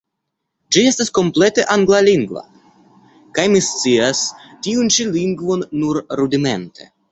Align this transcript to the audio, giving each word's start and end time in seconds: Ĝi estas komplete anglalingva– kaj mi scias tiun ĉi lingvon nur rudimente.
Ĝi 0.75 0.83
estas 0.91 1.11
komplete 1.17 1.65
anglalingva– 1.75 2.43
kaj 3.37 3.47
mi 3.53 3.63
scias 3.67 4.25
tiun 4.69 4.93
ĉi 4.99 5.09
lingvon 5.19 5.65
nur 5.85 6.03
rudimente. 6.23 6.93